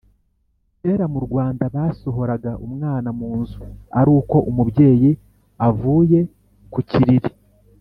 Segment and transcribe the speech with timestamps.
[0.79, 3.59] Kera murwanda basohoraga umwana munzu
[3.99, 5.11] aruko umubyeyi
[5.67, 6.19] avuye
[6.73, 7.31] kukiriri